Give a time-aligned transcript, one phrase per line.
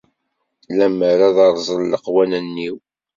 [0.77, 2.75] Lemmer ad rẓen leqwanen-iw.